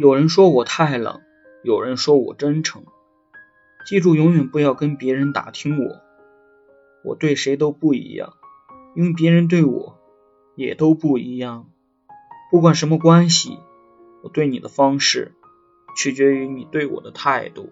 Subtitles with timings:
[0.00, 1.20] 有人说我太冷
[1.62, 2.84] 有人说我真诚。
[3.84, 6.00] 记住永远不要跟别人打听我
[7.04, 8.32] 我对谁都不一样
[8.96, 9.98] 因为别人对我
[10.56, 11.68] 也都不一样。
[12.50, 13.58] 不管什么关系
[14.22, 15.32] 我对你的方式
[15.98, 17.70] 取决于你对我的态度。